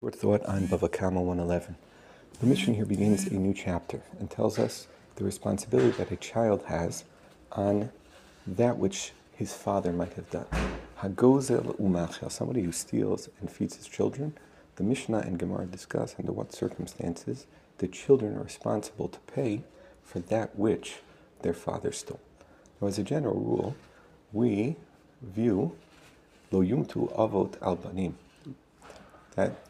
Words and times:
Short 0.00 0.14
thought 0.14 0.44
on 0.44 0.68
Bava 0.68 0.92
Kama 0.92 1.20
111. 1.20 1.74
The 2.38 2.46
Mishnah 2.46 2.74
here 2.74 2.86
begins 2.86 3.26
a 3.26 3.34
new 3.34 3.52
chapter 3.52 4.00
and 4.20 4.30
tells 4.30 4.56
us 4.56 4.86
the 5.16 5.24
responsibility 5.24 5.90
that 5.98 6.12
a 6.12 6.16
child 6.16 6.62
has 6.66 7.02
on 7.50 7.90
that 8.46 8.78
which 8.78 9.10
his 9.34 9.52
father 9.52 9.92
might 9.92 10.12
have 10.12 10.30
done. 10.30 10.46
Hagozel 11.00 11.76
umachel, 11.80 12.30
somebody 12.30 12.62
who 12.62 12.70
steals 12.70 13.28
and 13.40 13.50
feeds 13.50 13.74
his 13.74 13.88
children. 13.88 14.34
The 14.76 14.84
Mishnah 14.84 15.18
and 15.18 15.36
Gemara 15.36 15.66
discuss 15.66 16.14
under 16.16 16.30
what 16.30 16.52
circumstances 16.52 17.46
the 17.78 17.88
children 17.88 18.36
are 18.36 18.44
responsible 18.44 19.08
to 19.08 19.18
pay 19.20 19.64
for 20.04 20.20
that 20.20 20.56
which 20.56 20.98
their 21.42 21.54
father 21.54 21.90
stole. 21.90 22.20
Now, 22.80 22.86
as 22.86 23.00
a 23.00 23.02
general 23.02 23.40
rule, 23.40 23.74
we 24.32 24.76
view 25.20 25.76
lo 26.52 26.62
yumtu 26.62 27.12
avot 27.16 27.60
al 27.60 27.74
banim 27.74 28.16
that 29.34 29.67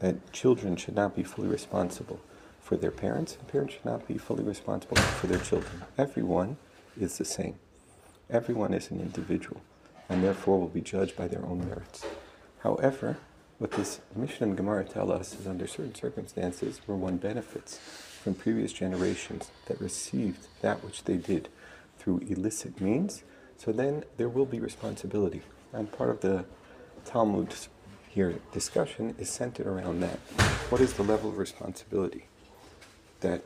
that 0.00 0.32
children 0.32 0.76
should 0.76 0.94
not 0.94 1.14
be 1.14 1.22
fully 1.22 1.48
responsible 1.48 2.20
for 2.60 2.76
their 2.76 2.90
parents, 2.90 3.36
and 3.38 3.48
parents 3.48 3.74
should 3.74 3.84
not 3.84 4.06
be 4.06 4.18
fully 4.18 4.42
responsible 4.42 4.96
for 4.96 5.26
their 5.26 5.38
children. 5.38 5.82
Everyone 5.96 6.56
is 6.98 7.18
the 7.18 7.24
same. 7.24 7.54
Everyone 8.28 8.74
is 8.74 8.90
an 8.90 9.00
individual, 9.00 9.60
and 10.08 10.22
therefore 10.22 10.58
will 10.58 10.68
be 10.68 10.80
judged 10.80 11.16
by 11.16 11.28
their 11.28 11.44
own 11.44 11.66
merits. 11.66 12.04
However, 12.60 13.18
what 13.58 13.72
this 13.72 14.00
Mishnah 14.16 14.48
and 14.48 14.56
Gemara 14.56 14.84
tell 14.84 15.12
us 15.12 15.38
is 15.38 15.46
under 15.46 15.66
certain 15.66 15.94
circumstances 15.94 16.80
where 16.86 16.96
one 16.96 17.18
benefits 17.18 17.78
from 17.78 18.34
previous 18.34 18.72
generations 18.72 19.50
that 19.66 19.80
received 19.80 20.46
that 20.62 20.82
which 20.84 21.04
they 21.04 21.16
did 21.16 21.48
through 21.98 22.20
illicit 22.20 22.80
means, 22.80 23.22
so 23.58 23.72
then 23.72 24.04
there 24.16 24.28
will 24.28 24.46
be 24.46 24.60
responsibility. 24.60 25.42
And 25.72 25.92
part 25.92 26.08
of 26.10 26.20
the 26.20 26.46
Talmud's 27.04 27.68
here 28.10 28.34
discussion 28.52 29.14
is 29.18 29.30
centered 29.30 29.68
around 29.68 30.00
that. 30.00 30.18
What 30.68 30.80
is 30.80 30.94
the 30.94 31.04
level 31.04 31.30
of 31.30 31.38
responsibility 31.38 32.26
that 33.20 33.44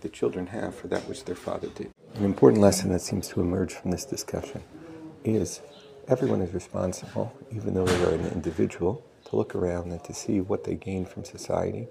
the 0.00 0.08
children 0.08 0.46
have 0.46 0.74
for 0.74 0.88
that 0.88 1.06
which 1.06 1.24
their 1.24 1.34
father 1.34 1.68
did? 1.68 1.90
An 2.14 2.24
important 2.24 2.62
lesson 2.62 2.90
that 2.92 3.02
seems 3.02 3.28
to 3.28 3.42
emerge 3.42 3.74
from 3.74 3.90
this 3.90 4.06
discussion 4.06 4.62
is 5.22 5.60
everyone 6.08 6.40
is 6.40 6.54
responsible, 6.54 7.30
even 7.54 7.74
though 7.74 7.84
they 7.84 8.04
are 8.04 8.14
an 8.14 8.26
individual, 8.28 9.04
to 9.26 9.36
look 9.36 9.54
around 9.54 9.92
and 9.92 10.02
to 10.04 10.14
see 10.14 10.40
what 10.40 10.64
they 10.64 10.76
gain 10.76 11.04
from 11.04 11.24
society 11.24 11.86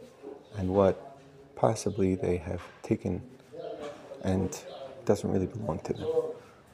and 0.58 0.70
what 0.70 1.20
possibly 1.56 2.16
they 2.16 2.38
have 2.38 2.62
taken 2.82 3.22
and 4.24 4.64
doesn't 5.06 5.30
really 5.30 5.46
belong 5.46 5.78
to 5.80 5.94
them. 5.94 6.08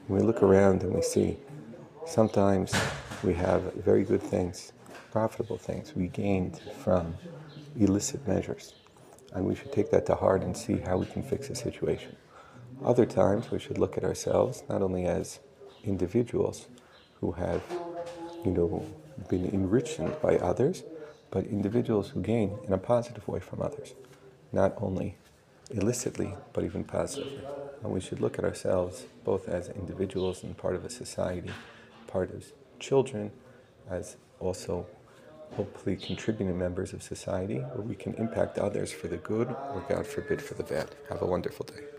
When 0.08 0.22
we 0.22 0.26
look 0.26 0.42
around 0.42 0.84
and 0.84 0.94
we 0.94 1.02
see 1.02 1.38
sometimes 2.06 2.74
we 3.22 3.34
have 3.34 3.74
very 3.74 4.04
good 4.04 4.22
things 4.22 4.72
profitable 5.12 5.58
things 5.58 5.94
we 5.96 6.08
gained 6.08 6.60
from 6.84 7.16
illicit 7.80 8.26
measures. 8.28 8.74
And 9.34 9.46
we 9.46 9.56
should 9.56 9.72
take 9.72 9.92
that 9.92 10.06
to 10.08 10.16
heart 10.16 10.42
and 10.44 10.56
see 10.56 10.78
how 10.78 10.98
we 10.98 11.06
can 11.06 11.22
fix 11.22 11.48
the 11.48 11.56
situation. 11.56 12.16
Other 12.84 13.06
times, 13.06 13.52
we 13.52 13.60
should 13.60 13.78
look 13.78 13.98
at 13.98 14.04
ourselves 14.04 14.64
not 14.68 14.82
only 14.82 15.06
as 15.06 15.40
individuals 15.84 16.68
who 17.20 17.34
have, 17.34 17.62
you 18.44 18.52
know, 18.52 18.86
been 19.30 19.46
enriched 19.46 20.00
by 20.22 20.38
others, 20.38 20.84
but 21.30 21.46
individuals 21.46 22.10
who 22.10 22.22
gain 22.22 22.58
in 22.66 22.74
a 22.74 22.78
positive 22.78 23.28
way 23.28 23.40
from 23.40 23.62
others, 23.62 23.94
not 24.52 24.74
only 24.78 25.18
illicitly, 25.70 26.36
but 26.54 26.64
even 26.64 26.84
positively. 26.84 27.42
And 27.84 27.92
we 27.92 28.02
should 28.02 28.20
look 28.20 28.38
at 28.38 28.44
ourselves 28.44 29.06
both 29.24 29.48
as 29.48 29.70
individuals 29.70 30.44
and 30.44 30.58
part 30.58 30.76
of 30.76 30.84
a 30.84 30.90
society, 30.90 31.52
part 32.08 32.32
of 32.34 32.52
children, 32.80 33.32
as 33.90 34.18
also 34.40 34.88
hopefully 35.56 35.96
contributing 35.96 36.58
members 36.58 36.94
of 36.94 37.04
society 37.04 37.60
where 37.60 37.86
we 37.86 37.96
can 37.96 38.14
impact 38.16 38.58
others 38.58 38.92
for 38.92 39.08
the 39.08 39.18
good 39.18 39.50
or, 39.50 39.86
God 39.90 40.08
forbid, 40.08 40.42
for 40.42 40.56
the 40.56 40.64
bad. 40.64 40.90
Have 41.10 41.22
a 41.22 41.26
wonderful 41.26 41.66
day. 41.66 41.92